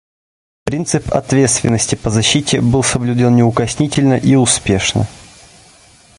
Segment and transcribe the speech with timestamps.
[0.63, 5.07] Принцип «ответственности по защите» был соблюден неукоснительно и успешно.